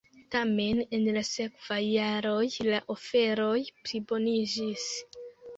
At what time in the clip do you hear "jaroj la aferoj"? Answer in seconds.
1.89-3.61